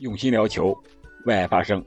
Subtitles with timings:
[0.00, 0.76] 用心聊球，
[1.24, 1.82] 为爱发声。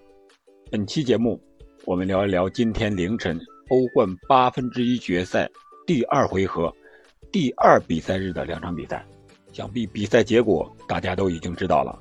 [0.72, 1.40] 本期节目，
[1.86, 3.40] 我们聊一聊今天凌晨
[3.70, 5.48] 欧冠八分之一决赛
[5.86, 6.74] 第二回合
[7.32, 9.06] 第二比赛日的两场比赛。
[9.52, 12.00] 想必比赛结果大家都已经知道了，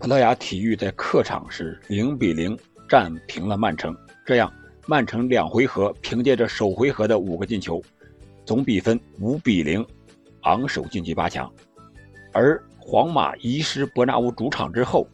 [0.00, 2.58] 葡萄牙体育在客场是零比零
[2.88, 3.96] 战平了曼城。
[4.26, 4.52] 这样，
[4.88, 7.80] 曼城两回合凭借着首回合的五个进球，
[8.44, 9.86] 总比分五比零，
[10.42, 11.48] 昂首晋级八强。
[12.32, 15.08] 而皇马移师伯纳乌主场之后，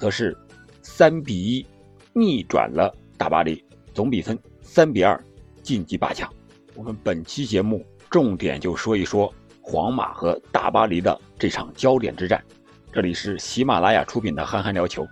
[0.00, 0.34] 则是
[0.80, 1.66] 三比一
[2.14, 5.22] 逆转了大巴黎，总比分三比二
[5.62, 6.32] 晋级八强。
[6.74, 12.42] 我们本期节目重点就说一说皇马和大巴黎的这场焦点之战。
[12.90, 15.04] 这里是喜马拉雅出品的《憨憨聊球》，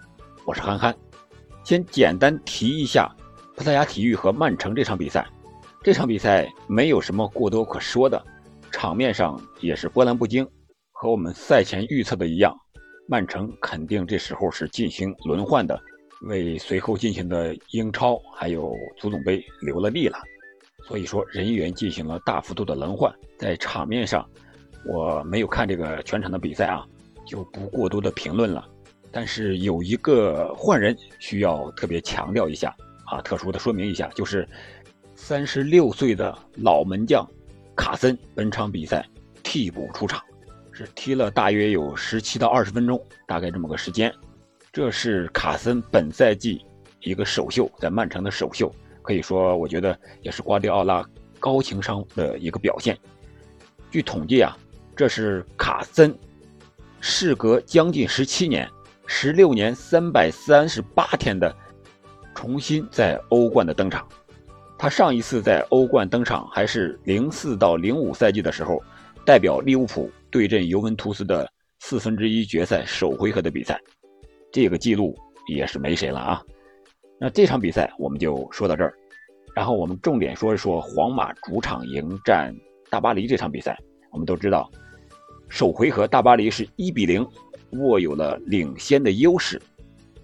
[0.46, 0.96] 我是憨憨。
[1.62, 3.14] 先简单提一下
[3.54, 5.28] 葡萄牙体育和曼城这场比赛。
[5.84, 8.24] 这场比赛没有什么过多可说的，
[8.72, 10.48] 场面上也是波澜不惊。
[10.90, 12.52] 和我们赛前预测的一样，
[13.10, 15.80] 曼城肯定这时候是进行轮换的，
[16.20, 20.18] 为随后进行的英超还有足总杯留了力了。
[20.86, 24.28] 所以说人员进行了大幅度的轮换，在场面上
[24.86, 26.86] 我没有看这个全场的比赛啊，
[27.26, 28.68] 就不过多的评论了。
[29.10, 34.46] 但是有一个换人需要特别强调一下啊，特殊的说明一下，就是
[35.14, 37.26] 三十六岁的老门将
[37.74, 39.02] 卡森本场比赛
[39.42, 40.22] 替补出场。
[40.78, 44.14] 是踢了大约有十七到二十分钟，大概这么个时间。
[44.72, 46.64] 这是卡森本赛季
[47.00, 51.04] 一个首秀，在曼城的首秀，可以说我觉得也是瓜迪奥拉
[51.40, 52.96] 高情商的一个表现。
[53.90, 54.56] 据统计啊，
[54.94, 56.16] 这是卡森
[57.00, 58.70] 事隔将近十七年、
[59.04, 61.52] 十六年三百三十八天的
[62.36, 64.06] 重新在欧冠的登场。
[64.78, 68.80] 他上一次在欧冠登场还是零四到零五赛季的时候，
[69.26, 70.08] 代表利物浦。
[70.30, 73.80] 对阵尤文图斯的四分之一决赛首回合的比赛，
[74.52, 76.42] 这个记录也是没谁了啊。
[77.18, 78.92] 那这场比赛我们就说到这儿，
[79.54, 82.54] 然后我们重点说一说皇马主场迎战
[82.90, 83.78] 大巴黎这场比赛。
[84.10, 84.70] 我们都知道，
[85.48, 87.26] 首回合大巴黎是一比零
[87.72, 89.60] 握有了领先的优势，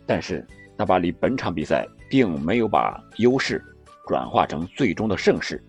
[0.07, 3.63] 但是大巴黎本场比赛并没有把优势
[4.07, 5.63] 转化成最终的胜势。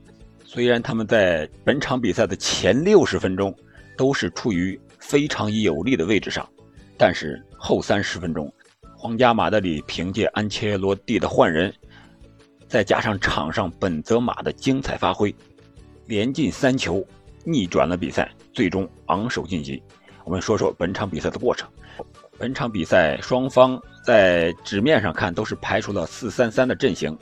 [0.43, 3.55] 虽然他们在本场比赛的前六十分钟。
[3.97, 6.47] 都是处于非常有利的位置上，
[6.97, 8.51] 但是后三十分钟，
[8.97, 11.73] 皇家马德里凭借安切洛蒂的换人，
[12.67, 15.33] 再加上场上本泽马的精彩发挥，
[16.07, 17.05] 连进三球，
[17.43, 19.81] 逆转了比赛，最终昂首晋级。
[20.23, 21.69] 我们说说本场比赛的过程。
[22.37, 27.17] 本场比赛双方在纸面上看都是排除了四三三的阵型，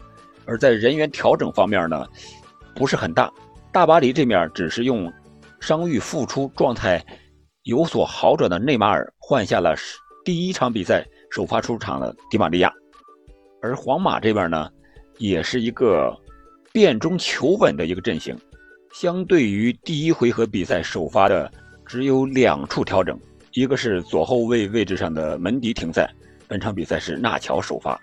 [0.45, 2.07] 而在人员调整方面呢，
[2.73, 3.31] 不是很大。
[3.71, 5.11] 大巴黎这面只是用。
[5.63, 7.01] 伤愈复出状态
[7.61, 9.73] 有所好转的内马尔换下了
[10.25, 12.69] 第一场比赛首发出场的迪玛利亚，
[13.61, 14.69] 而皇马这边呢，
[15.19, 16.13] 也是一个
[16.73, 18.37] 变中求稳的一个阵型。
[18.93, 21.49] 相对于第一回合比赛首发的
[21.85, 23.17] 只有两处调整，
[23.53, 26.13] 一个是左后卫位置上的门迪停赛，
[26.45, 27.97] 本场比赛是纳乔首发；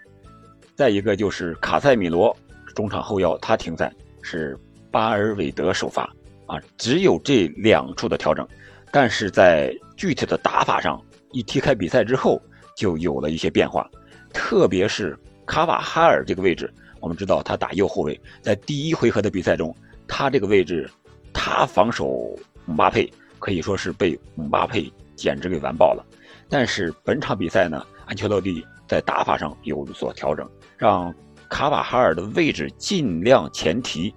[0.74, 2.34] 再一个就是卡塞米罗
[2.74, 3.92] 中场后腰他停赛，
[4.22, 4.58] 是
[4.90, 6.10] 巴尔韦德首发。
[6.50, 8.44] 啊，只有这两处的调整，
[8.90, 11.00] 但是在具体的打法上，
[11.30, 12.42] 一踢开比赛之后
[12.76, 13.88] 就有了一些变化，
[14.32, 15.16] 特别是
[15.46, 16.68] 卡瓦哈尔这个位置，
[16.98, 19.72] 我们知道他打右后卫，在第一回合的比赛中，
[20.08, 20.90] 他这个位置，
[21.32, 23.08] 他防守姆巴佩
[23.38, 26.04] 可以说是被姆巴佩简直给完爆了。
[26.48, 31.14] 但是本场比赛呢，安切洛蒂在打法上有所调整，让
[31.48, 34.12] 卡瓦哈尔的位置尽量前提。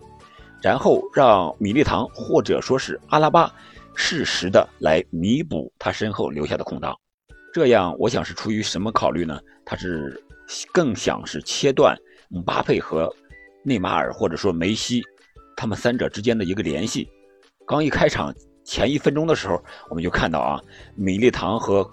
[0.63, 3.53] 然后让米利唐或者说是阿拉巴
[3.95, 6.97] 适时的来弥补他身后留下的空档，
[7.53, 9.37] 这样我想是出于什么考虑呢？
[9.65, 10.23] 他是
[10.71, 11.97] 更想是切断
[12.29, 13.13] 姆巴佩和
[13.61, 15.03] 内马尔或者说梅西
[15.57, 17.09] 他们三者之间的一个联系。
[17.67, 20.61] 刚一开场前一分钟的时候，我们就看到啊，
[20.95, 21.89] 米利唐和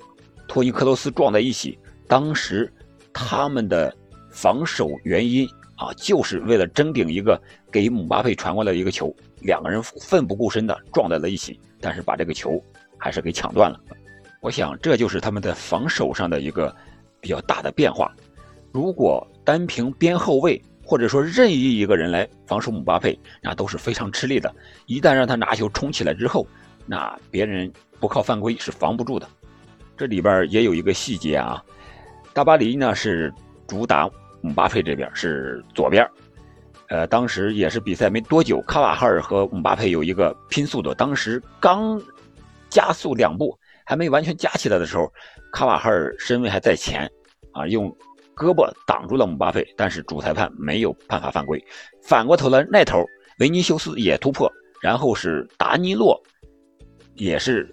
[0.46, 1.76] 托尼克罗斯撞在一起，
[2.06, 2.72] 当时
[3.12, 3.92] 他们的
[4.30, 5.48] 防守原因。
[5.80, 7.40] 啊，就是为了争顶一个
[7.72, 9.10] 给姆巴佩传过来一个球，
[9.40, 12.62] 两个人奋不顾身的撞在了一起，但是把这个球
[12.98, 13.80] 还是给抢断了。
[14.42, 16.74] 我想这就是他们在防守上的一个
[17.18, 18.14] 比较大的变化。
[18.72, 24.54] 如果单凭边后卫或者说任意一个人来防守姆巴佩，那都是非常吃力的。
[24.84, 26.46] 一旦让他拿球冲起来之后，
[26.84, 29.26] 那别人不靠犯规是防不住的。
[29.96, 31.64] 这里边也有一个细节啊，
[32.34, 33.32] 大巴黎呢是
[33.66, 34.10] 主打。
[34.40, 36.08] 姆巴佩这边是左边，
[36.88, 42.00] 呃，当时也是比赛没多久，卡瓦哈尔和姆巴佩有一个拼速度，当时刚
[42.68, 45.12] 加速两步，还没完全加起来的时候，
[45.52, 47.10] 卡瓦哈尔身位还在前，
[47.52, 47.88] 啊，用
[48.34, 51.62] 胳膊挡住了姆巴佩，但是主裁判没有判罚犯规。
[52.02, 53.04] 反过头来，那头
[53.38, 54.50] 维尼修斯也突破，
[54.80, 56.18] 然后是达尼洛
[57.14, 57.70] 也是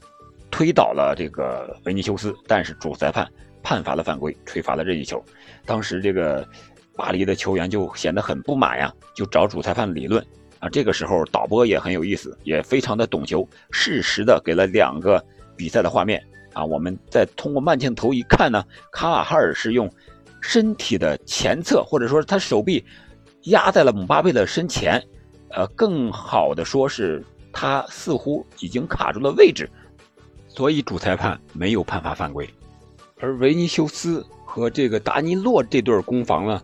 [0.52, 3.26] 推倒了这个维尼修斯，但是主裁判
[3.68, 5.22] 判罚了犯规，吹罚了任意球。
[5.66, 6.48] 当时这个
[6.96, 10.26] 巴黎的球员就显得很不满呀，就找主裁判理论。
[10.60, 15.22] 啊，这个时候导播也很有意思，也非常的懂球，适时的给了两个
[15.58, 16.26] 比赛的画面。
[16.54, 19.92] 啊，我们再通过慢镜头一看呢，卡瓦哈尔是用
[20.40, 22.82] 身体的前侧，或者说他手臂
[23.48, 25.04] 压在了姆巴佩的身前，
[25.50, 27.22] 呃，更好的说是
[27.52, 29.70] 他似乎已经卡住了位置，
[30.48, 32.50] 所以主裁判没有判罚犯规。
[33.20, 36.62] 而维尼修斯和这个达尼洛这对攻防呢，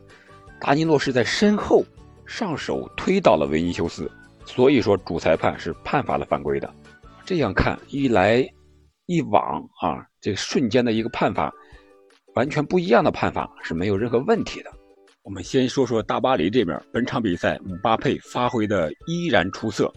[0.60, 1.84] 达尼洛是在身后。
[2.26, 4.10] 上手推倒了维尼修斯，
[4.46, 6.74] 所以说主裁判是判罚了犯规的。
[7.26, 8.50] 这样看一来
[9.08, 11.54] 一往啊，这个瞬间的一个判罚，
[12.34, 14.72] 完全不一样的判罚是没有任何问题的。
[15.24, 19.94] 我们先说说大巴黎这边，本场比赛姆巴佩发挥的依然出色，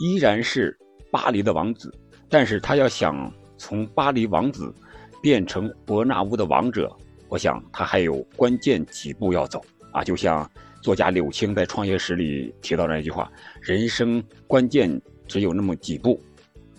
[0.00, 0.76] 依然是
[1.12, 1.94] 巴黎的王子。
[2.28, 4.74] 但是他要想从巴黎王子
[5.22, 6.90] 变成伯纳乌的王者，
[7.28, 9.62] 我想他还有关键几步要走
[9.92, 10.48] 啊，就像。
[10.80, 13.30] 作家柳青在《创业史》里提到那句话
[13.60, 14.88] ：“人生关键
[15.26, 16.22] 只有那么几步。”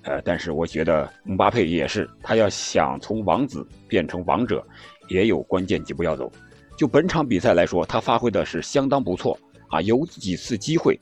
[0.03, 4.65] 呃，但是我觉得姆巴佩也是，他要想从王子变成王者，
[5.09, 6.31] 也有关键几步要走。
[6.77, 9.37] 就本场比赛来说，他发挥的是相当不错
[9.67, 10.97] 啊，有几次机会，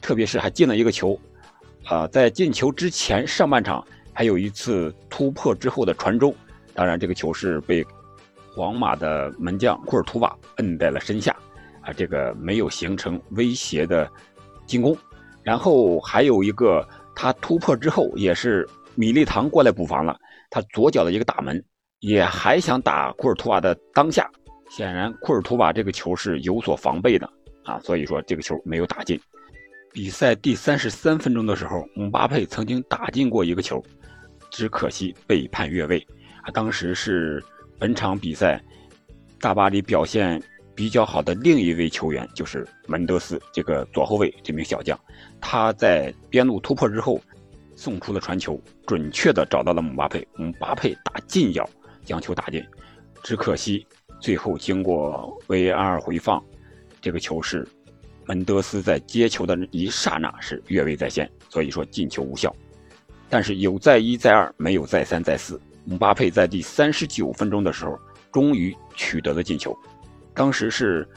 [0.00, 1.18] 特别是还进了一个球。
[1.84, 3.82] 啊，在进球之前，上半场
[4.12, 6.34] 还有一次突破之后的传中，
[6.74, 7.84] 当然这个球是被
[8.54, 11.34] 皇马的门将库尔图瓦摁在了身下。
[11.86, 14.10] 啊，这个没有形成威胁的
[14.66, 14.96] 进攻，
[15.42, 16.82] 然后还有一个
[17.14, 20.18] 他突破之后，也是米利唐过来补防了，
[20.48, 21.62] 他左脚的一个打门，
[22.00, 24.30] 也还想打库尔图瓦的当下，
[24.70, 27.28] 显然库尔图瓦这个球是有所防备的
[27.64, 29.20] 啊，所以说这个球没有打进。
[29.92, 33.84] 比赛第三十三分钟的时候，姆巴佩曾经打进过一个球，
[34.50, 36.02] 只可惜被判越位，
[36.52, 37.42] 当时是
[37.78, 38.62] 本场比赛
[39.40, 40.42] 大巴黎表现。
[40.76, 44.98] 比较好的另一位球员就是门德斯，这个左后卫这名小将，
[45.40, 47.20] 他在边路突破之后，
[47.76, 51.64] 送出了传球，准确的找到了姆巴佩，姆巴佩打近角
[52.04, 52.60] 将球打进，
[53.22, 53.86] 只可惜
[54.20, 56.42] 最后经过 VAR 回放，
[57.00, 57.64] 这个球是
[58.26, 62.52] 门德斯在接球的一刹那是越位在先，所以说进球无效。
[63.30, 67.98] 但是有再一再二，没有再三再四，姆巴佩在第三十九分钟的时候
[68.32, 69.76] 终于取得了进球。
[70.34, 71.08] 当时是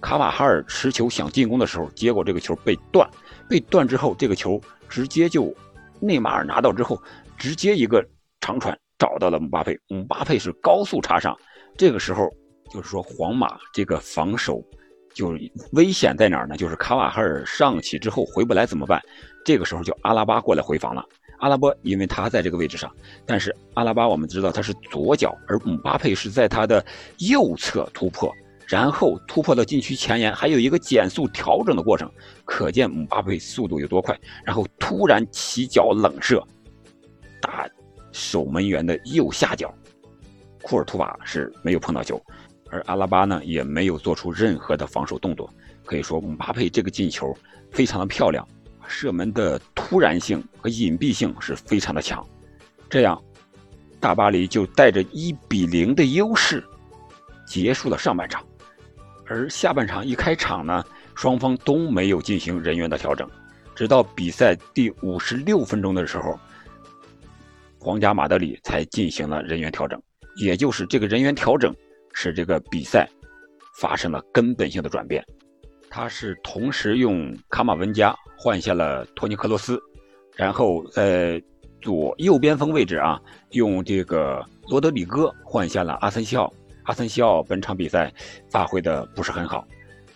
[0.00, 3.08] 卡瓦哈尔持球想进攻的时候，结果这个球被断，
[3.48, 5.54] 被断之后，这个球直接就
[6.00, 7.00] 内马尔拿到之后，
[7.36, 8.06] 直接一个
[8.40, 11.36] 长传找到了姆巴佩，姆巴佩是高速插上。
[11.76, 12.28] 这个时候
[12.72, 14.62] 就是说皇马这个防守
[15.14, 15.36] 就
[15.72, 16.56] 危险在哪儿呢？
[16.56, 19.02] 就是卡瓦哈尔上去之后回不来怎么办？
[19.44, 21.04] 这个时候就阿拉巴过来回防了。
[21.38, 22.90] 阿拉巴因为他在这个位置上，
[23.24, 26.84] 但是阿拉巴我们知道他是左脚，而姆巴佩是在他的
[27.18, 28.32] 右侧突破。
[28.66, 32.10] 然后突破到禁区前沿，还有一个减速调整的过程，
[32.44, 34.18] 可见姆巴佩速度有多快。
[34.44, 36.44] 然后突然起脚冷射，
[37.40, 37.68] 打
[38.10, 39.72] 守门员的右下角，
[40.62, 42.20] 库尔图瓦是没有碰到球，
[42.68, 45.48] 而阿拉巴呢也没有做出任何的防守动作。
[45.84, 47.32] 可以说姆巴佩这个进球
[47.70, 48.44] 非常的漂亮，
[48.88, 52.26] 射门的突然性和隐蔽性是非常的强。
[52.88, 53.20] 这样，
[54.00, 56.62] 大巴黎就带着一比零的优势
[57.46, 58.44] 结束了上半场。
[59.26, 63.28] 而下半场一开场呢，双方都没有进行人员的调整，
[63.74, 66.38] 直到比赛第五十六分钟的时候，
[67.80, 70.00] 皇家马德里才进行了人员调整。
[70.36, 71.74] 也就是这个人员调整，
[72.12, 73.08] 使这个比赛
[73.80, 75.24] 发生了根本性的转变。
[75.88, 79.80] 他是同时用卡马文加换下了托尼克罗斯，
[80.34, 81.42] 然后在
[81.80, 86.52] 左右边锋位置啊，用这个罗德里戈换下了阿森西奥。
[86.84, 88.12] 阿森西奥本场比赛
[88.48, 89.66] 发挥的不是很好，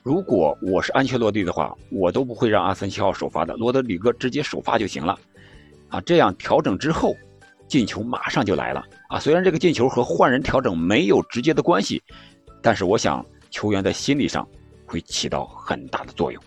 [0.04, 5.18] 如果我是安切洛蒂的话，我都不会让阿森西奥首发的，罗德里戈直接首发就行了。
[5.88, 7.16] 啊，这样调整之后，
[7.66, 8.84] 进球马上就来了。
[9.08, 12.00] 啊，虽然这个进球和换人调整没有直接的关系，
[12.62, 14.46] 但是我想球员在心理上
[14.86, 16.40] 会起到很大的作用，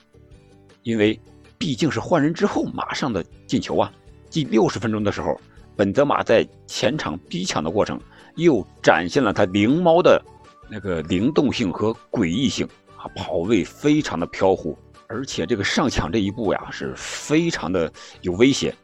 [0.84, 1.20] 因为
[1.64, 3.90] 毕竟是换人之后马上的进球啊。
[4.30, 5.40] 第六十分钟的时候，
[5.78, 7.98] 本泽马在前场逼抢的过程。
[8.36, 10.22] 又展现了他灵猫的
[10.70, 12.68] 那个灵动性和诡异性
[12.98, 14.78] 啊，跑位非常的飘忽，
[15.08, 17.90] 而且这个上抢这一步呀是非常的
[18.24, 18.76] 有威胁，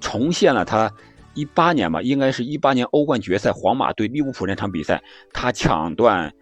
[0.00, 0.90] 重现了他
[1.34, 6.32] 一八年吧，应该是一八年欧冠决赛，皇马对利物浦那场比赛，他抢断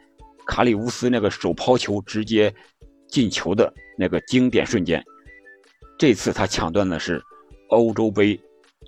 [0.46, 2.54] 卡里乌斯那个手抛球直接
[3.08, 5.02] 进球的那个经典瞬间。
[6.02, 7.22] 这次他抢断的是
[7.68, 8.36] 欧洲杯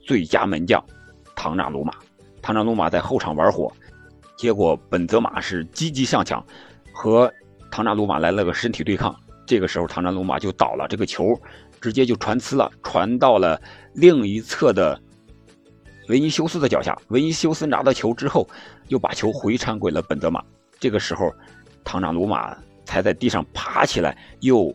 [0.04, 0.84] 最佳门将
[1.36, 1.94] 唐纳鲁马，
[2.42, 3.72] 唐纳鲁马在后场玩火，
[4.36, 6.44] 结果本泽马是积极上抢，
[6.92, 7.32] 和
[7.70, 9.14] 唐纳鲁马来了个身体对抗，
[9.46, 11.40] 这个时候唐纳鲁马就倒了，这个球
[11.80, 13.62] 直接就传呲了，传到了
[13.94, 15.00] 另一侧的。
[16.08, 18.44] 维尼修斯的脚下，维尼修斯拿到球之后，
[18.88, 20.42] 又把球回传给了本泽马。
[20.80, 21.32] 这个时候，
[21.84, 24.74] 唐纳鲁马才在地上爬起来，又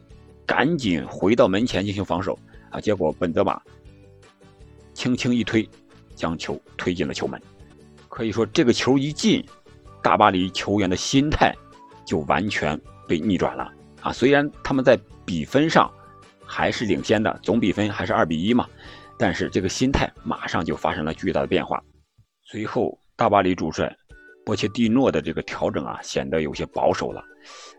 [0.50, 2.36] 赶紧回到门前进行防守。
[2.72, 3.62] 啊，结果本泽马
[4.96, 5.68] 轻轻一推，
[6.16, 7.40] 将球推进了球门。
[8.08, 9.46] 可以说，这个球一进，
[10.02, 11.54] 大巴黎球员的心态
[12.04, 13.72] 就完全被逆转了。
[14.02, 15.92] 啊，虽然他们在比分上
[16.44, 18.68] 还是领先的，总比分还是二比一嘛。
[19.20, 21.80] 但是这个心态马上就发生了巨大的变化，
[22.44, 23.96] 随后大巴黎主帅
[24.46, 27.24] 波切蒂诺的这个调整啊，显得有些保守了，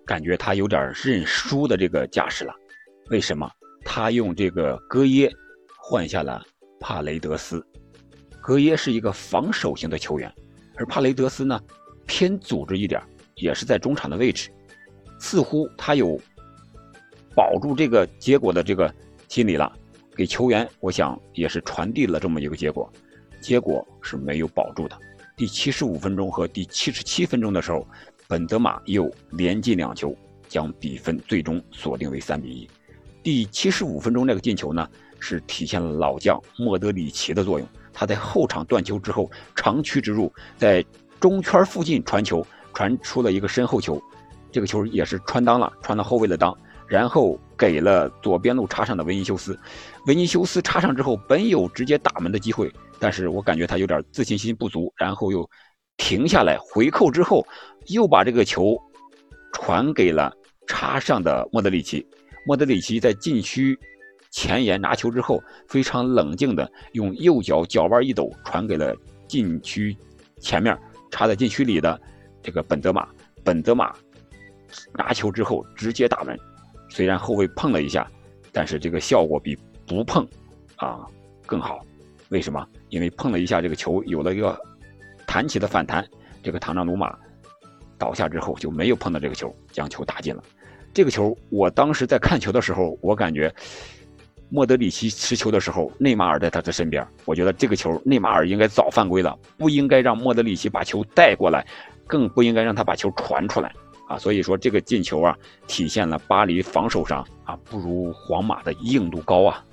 [0.05, 2.55] 感觉他有点认输的这个架势了。
[3.11, 3.51] 为什么？
[3.85, 5.29] 他用这个戈耶
[5.77, 6.41] 换下了
[6.79, 7.61] 帕雷德斯，
[8.41, 10.33] 戈耶是一个防守型的球员，
[10.77, 11.61] 而帕雷德斯呢
[12.07, 13.03] 偏组织一点，
[13.35, 14.49] 也是在中场的位置，
[15.19, 16.17] 似乎他有
[17.35, 18.95] 保住这个结果的这个
[19.27, 19.77] 心理了。
[20.15, 22.89] 给球员，我想也是传递了这么一个结果，
[23.41, 24.97] 结果是没有保住的。
[25.37, 27.85] 第七十五分钟和第七十七分钟的时候，
[28.29, 30.15] 本泽马又连进两球，
[30.49, 32.71] 将比分最终锁定为三比一。
[33.23, 37.69] 第七十五分钟那个进球呢，是体现了老将莫德里奇的作用。
[37.93, 40.85] 他在后场断球之后长驱直入，在
[41.19, 44.03] 中圈附近传球，传出了一个身后球，
[44.51, 46.57] 这个球也是穿裆了，穿到后卫的裆。
[46.87, 49.57] 然后给了左边路插上的维尼修斯，
[50.07, 55.49] 维尼修斯插上之后，本有直接打门的机会，但是我感觉他有点自信心不足，然后又
[55.99, 57.47] 停下来回扣之后，
[57.87, 58.77] 又把这个球
[59.53, 60.33] 传给了
[60.67, 62.05] 插上的莫德里奇。
[62.51, 63.79] 莫德里奇在禁区
[64.29, 68.93] 前沿拿球之后，非常冷静的用右脚脚腕一抖，传给了
[69.29, 69.97] 禁区
[70.41, 70.77] 前面
[71.13, 72.01] 插在禁区里的
[72.43, 73.09] 这个本泽马。
[73.45, 73.95] 本泽马
[74.95, 76.37] 拿球之后直接打门。
[76.89, 78.05] 虽然后卫碰了一下，
[78.51, 80.27] 但是这个效果比不碰
[80.75, 81.07] 啊
[81.47, 81.87] 更好。
[82.31, 82.67] 为什么？
[82.89, 84.61] 因为碰了一下，这个球有了一个
[85.25, 86.05] 弹起的反弹。
[86.43, 87.17] 这个唐纳鲁马
[87.97, 90.43] 倒下之后就没有碰到这个球，将球打进了。
[90.93, 93.53] 这个球，我当时在看球的时候，我感觉
[94.49, 97.07] 莫德里奇持球的时候，内马尔在他的身边。
[97.25, 101.65] 我觉得这个球，内马尔应该早犯规了，不应该让莫德里奇把球带过来，
[102.07, 103.73] 更不应该让他把球传出来。
[104.09, 109.65] 啊，所以说这个进球啊，体现了巴黎防守上啊不如皇马的硬度高啊。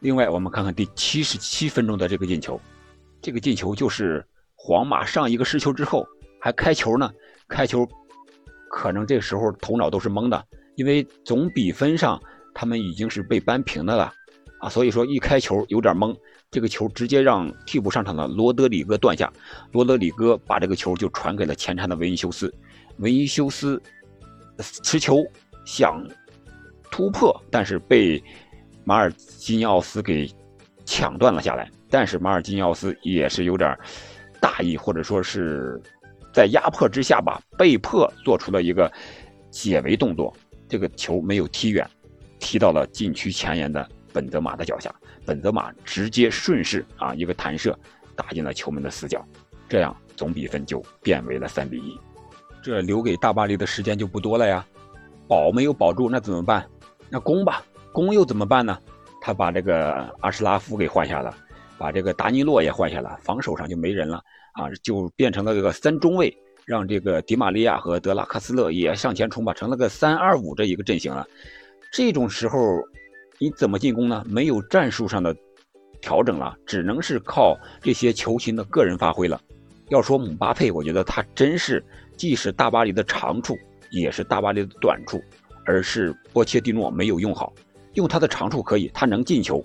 [0.00, 2.58] 另外，我们看看第七十七分钟的这个进球，
[3.20, 4.24] 这个进球就是
[4.54, 6.06] 皇马上一个失球之后
[6.40, 7.12] 还开球呢，
[7.48, 7.86] 开球
[8.70, 10.44] 可能这时候头脑都是懵的，
[10.76, 12.20] 因为总比分上
[12.54, 14.12] 他们已经是被扳平的了
[14.60, 16.16] 啊，所以说一开球有点懵，
[16.50, 19.32] 这个球直接让替补上场的罗德里戈断下，
[19.72, 22.52] 罗德里戈把这个球就传给了前场的维尼修斯。
[22.98, 23.80] 维尼修斯
[24.60, 25.24] 持球
[25.64, 26.04] 想
[26.90, 28.22] 突破，但是被
[28.84, 30.28] 马尔基尼奥斯给
[30.84, 31.70] 抢断了下来。
[31.88, 33.78] 但是马尔基尼奥斯也是有点
[34.40, 35.80] 大意，或者说是
[36.38, 38.88] 在压迫之下吧，被迫做出了一个
[39.50, 40.32] 解围动作。
[40.68, 41.84] 这个球没有踢远，
[42.38, 44.94] 踢到了禁区前沿的本泽马的脚下。
[45.26, 47.76] 本泽马直接顺势啊一个弹射
[48.14, 49.20] 打进了球门的死角，
[49.68, 51.98] 这样总比分就变为了三比一。
[52.62, 54.64] 这留给大巴黎的时间就不多了呀，
[55.26, 56.64] 保没有保住，那怎么办？
[57.10, 58.78] 那攻吧，攻又怎么办呢？
[59.20, 61.34] 他把这个阿什拉夫给换下了，
[61.76, 64.22] 把这个达尼洛也换下了，防守上就没人了
[64.58, 66.36] 啊，就变成了这个三中卫，
[66.66, 71.24] 让这个迪玛利亚和德拉克斯勒也向前冲吧，成了个三二五这一个阵型了。
[71.92, 72.58] 这种时候
[73.38, 74.24] 你怎么进攻呢？
[74.28, 75.34] 没有战术上的
[76.00, 79.40] 调整了，只能是靠这些球星的个人发挥了。
[79.90, 81.82] 要说姆巴佩，我觉得他真是。
[82.16, 83.56] 既是大巴黎的长处，
[83.92, 85.22] 也是大巴黎的短处，
[85.64, 87.52] 而是波切蒂诺没有用好。
[87.94, 89.64] 用他的长处可以，他能进球，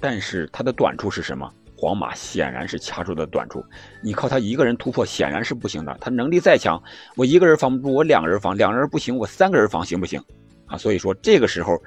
[0.00, 1.52] 但是他的短处是什么？
[1.80, 3.64] 皇马显然是掐住的短处。
[4.02, 5.96] 你靠他一个人突破显然是不行的。
[5.98, 6.80] 他能力再强，
[7.16, 10.22] 我一个人防不住，我两个人防，两个人不行，我三个人防行不行？
[10.66, 11.82] 啊，所以说这个时候，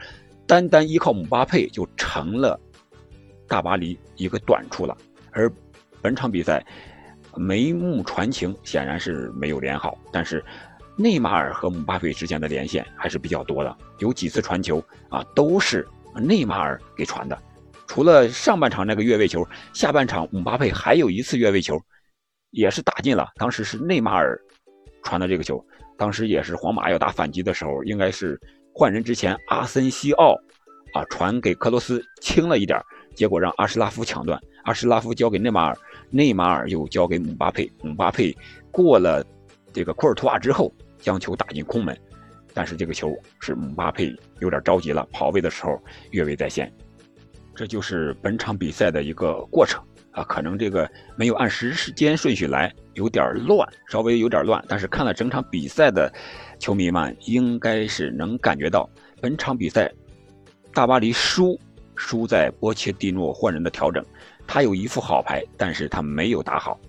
[0.48, 2.60] 单单依靠姆巴佩就成了
[3.48, 4.98] 大巴黎一个短处了。
[5.32, 5.52] 而
[6.02, 6.66] 本场比赛。
[7.36, 10.46] 眉目传情显然是没有连好，但是
[10.96, 15.84] 内马尔和姆巴佩之间的连线还是比较多的，有几次传球啊都是
[16.14, 17.36] 内马尔给传的，
[17.94, 21.80] 除了上半场那个越位球，下半场姆巴佩还有一次越位球，
[22.50, 23.30] 也是打进了。
[23.36, 24.36] 当时是内马尔
[25.04, 25.64] 传的这个球，
[25.96, 28.36] 当时也是皇马要打反击的时候，应该是
[28.74, 30.34] 换人之前，阿森西奥
[30.96, 32.82] 啊传给克罗斯轻了一点，
[33.14, 35.78] 结果让阿什拉夫抢断，阿什拉夫交给内马尔，
[36.10, 38.36] 内马尔又交给姆巴佩，姆巴佩
[38.72, 39.24] 过了
[39.72, 41.96] 这个库尔图瓦之后，将球打进空门。
[42.56, 46.72] 但是这个球是姆巴佩有点着急了，跑位的时候越位在先，
[47.55, 49.81] 这就是本场比赛的一个过程
[50.12, 50.24] 啊。
[50.24, 54.63] 可能这个没有按时间顺序来，有点乱，稍微有点乱。
[54.67, 56.12] 但是看了整场比赛的
[56.60, 58.89] 球迷们，应该是能感觉到
[59.22, 59.91] 本场比赛
[60.74, 61.60] 大巴黎输
[61.95, 64.03] 输在波切蒂诺换人的调整。
[64.48, 66.79] 他有一副好牌，但是他没有打好。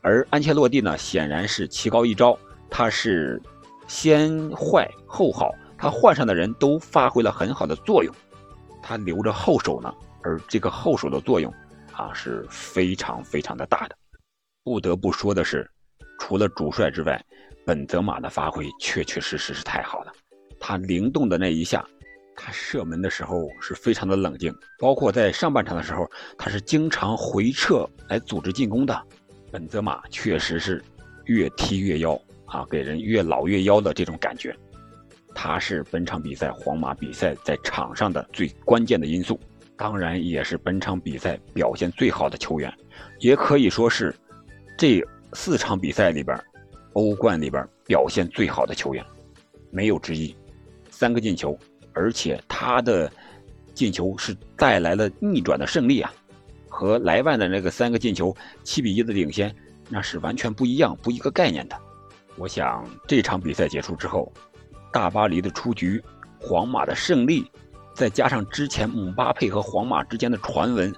[0.00, 3.40] 而安切洛蒂呢，显然是棋高一招，他是。
[3.90, 8.14] 先坏后好，他换上的人都发挥了很好的作用，
[8.80, 11.52] 他留着后手呢，而这个后手的作用
[11.92, 13.96] 啊是非常非常的大的。
[14.62, 15.68] 不得不说的是，
[16.18, 17.22] 除了主帅之外，
[17.64, 20.12] 本泽马的发挥确确实实是太好了。
[20.58, 21.84] 他灵动的那一下，
[22.36, 29.02] 他射门的时候是非常的冷静，包括在上半场的时候，他是经常回撤来组织进攻的。
[29.50, 30.82] 本泽马确实是
[31.24, 32.20] 越踢越妖。
[32.46, 34.52] 啊，给人越老越妖的这种感觉，
[35.36, 39.38] 他是本场比赛皇马比赛在场上的最关键的因素，
[39.80, 42.70] 当然也是本场比赛表现最好的球员，
[43.18, 44.14] 也可以说是
[44.76, 46.38] 这四场比赛里边，
[46.92, 49.02] 欧冠里边表现最好的球员，
[49.70, 50.36] 没有之一。
[50.90, 51.58] 三个进球，
[51.94, 53.10] 而且他的
[53.72, 56.12] 进球是带来了逆转的胜利啊，
[56.68, 59.50] 和莱万的那个三个进球七比一的领先，
[59.88, 61.76] 那是完全不一样，不一个概念的。
[62.36, 64.30] 我想这场比赛结束之后，
[64.92, 66.04] 大巴黎的出局，
[66.38, 67.50] 皇马的胜利，
[67.94, 70.94] 再加上之前姆巴佩和皇马之间的传闻，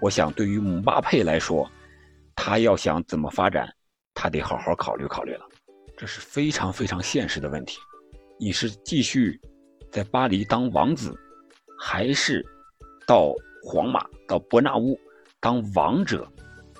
[0.00, 1.70] 我想对于姆巴佩来说，
[2.34, 3.68] 他要想怎么发展，
[4.14, 5.46] 他得好好考虑考虑了。
[5.96, 7.78] 这是非常非常现实的问题。
[8.38, 9.40] 你是继续
[9.90, 11.14] 在巴黎当王子，
[11.78, 12.44] 还是
[13.06, 14.98] 到皇马到伯纳乌
[15.38, 16.26] 当王者？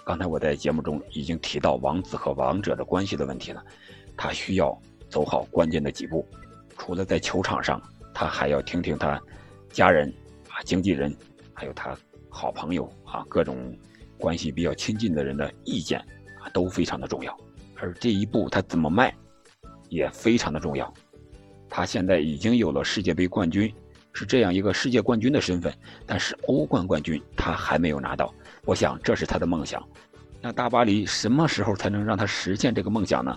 [0.05, 3.62] 刚才我在节目中已经提到王子和王者的关系的问题了。
[4.17, 4.77] 他需要
[5.09, 6.27] 走好关键的几步，
[6.77, 7.81] 除了在球场上，
[8.12, 9.21] 他还要听听他
[9.73, 10.09] 家人
[10.49, 11.15] 啊、经纪人，
[11.55, 11.97] 还有他
[12.29, 13.77] 好朋友啊各种
[14.19, 15.99] 关系比较亲近的人的意见
[16.41, 17.37] 啊，都非常的重要。
[17.77, 19.13] 而这一步他怎么迈，
[19.89, 20.93] 也非常的重要。
[21.69, 23.75] 他现在已经有了世界杯冠军，
[24.13, 25.73] 是这样一个世界冠军的身份，
[26.07, 28.33] 但是欧冠冠军他还没有拿到。
[28.65, 29.83] 我想这是他的梦想。
[30.41, 33.35] 那大巴黎什么时候才能让他实现这个梦想呢？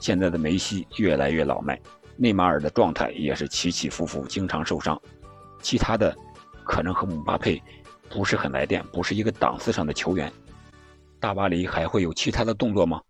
[0.00, 1.80] 现在的梅西越来越老迈，
[2.16, 5.00] 内马尔的状态也是起起伏伏，经常受伤。
[5.62, 6.14] 其他的
[6.64, 7.62] 可能和姆巴佩
[8.10, 10.30] 不是很来电，不是一个档次上的球员。
[11.18, 13.00] 大巴黎还会有其他的动作吗？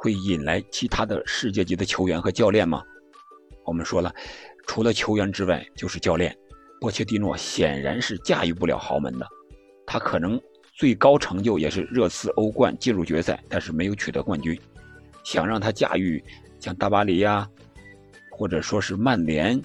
[0.00, 2.82] 会引来其他的世界级的球员和教练吗？
[3.66, 4.14] 我们说了，
[4.66, 6.34] 除了球员之外就是教练。
[6.80, 9.28] 波切蒂诺显然是驾驭不了豪门的，
[9.84, 10.40] 他可能
[10.72, 14.58] 最高成就也是热刺欧冠进入决赛，但是没有取得冠军。
[15.22, 16.24] 想让他驾驭
[16.58, 17.46] 像大巴黎呀，
[18.30, 19.60] 或者说是曼联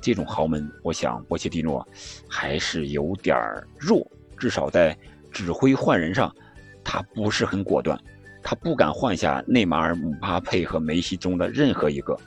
[0.00, 1.86] 这种豪门，我想波切蒂诺
[2.28, 3.36] 还是有点
[3.78, 4.96] 弱，至少在
[5.30, 6.34] 指挥换人上，
[6.82, 7.98] 他不是很果断，
[8.42, 12.18] 他不敢换下内马尔、姆巴佩和梅西中的任何一个。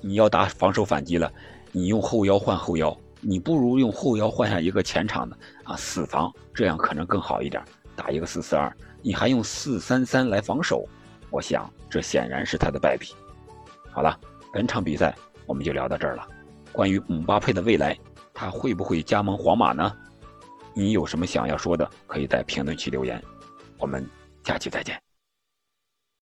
[0.00, 1.30] 你要打防守反击了，
[1.72, 7.62] 你用后腰换后腰，你不如用后腰换下一个前场的啊死防，这样可能更好一点，
[7.96, 10.86] 打一个四四二，你还用四三三来防守。
[11.30, 13.12] 我想，这显然是他的败笔。
[13.90, 14.16] 好了，
[14.52, 16.26] 本场比赛我们就聊到这儿了。
[16.76, 17.98] 关于姆巴佩的未来，
[18.34, 19.90] 他会不会加盟皇马呢？
[20.74, 23.20] 你有什么想要说的，可以在评论区留言。
[23.78, 24.06] 我们
[24.44, 25.05] 下期再见。